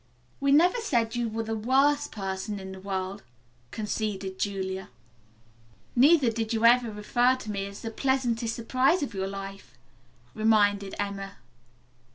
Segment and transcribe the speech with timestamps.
[0.39, 3.21] "We never said you were the worst person in the world,"
[3.69, 4.89] conceded Julia.
[5.95, 9.77] "Neither did you ever refer to me as the 'pleasantest surprise' of your life,"
[10.33, 11.33] reminded Emma.